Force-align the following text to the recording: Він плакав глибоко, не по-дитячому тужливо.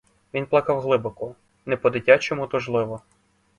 Він 0.33 0.45
плакав 0.45 0.81
глибоко, 0.81 1.35
не 1.65 1.77
по-дитячому 1.77 2.47
тужливо. 2.47 3.01